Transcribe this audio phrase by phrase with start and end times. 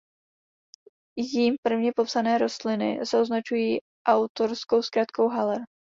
[1.15, 5.61] Jím prvně popsané rostliny se označují autorskou zkratkou „Haller“.